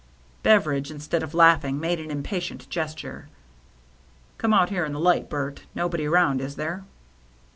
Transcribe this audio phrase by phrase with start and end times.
[0.41, 3.29] Beveridge, instead of laughing, made an im patient gesture."
[4.39, 5.67] Come out here in the light, Bert.
[5.75, 6.85] Nobody around, is there